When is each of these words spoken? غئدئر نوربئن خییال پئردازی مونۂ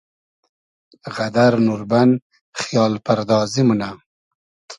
غئدئر 1.15 1.53
نوربئن 1.67 2.11
خییال 2.59 2.93
پئردازی 3.05 3.61
مونۂ 3.67 3.89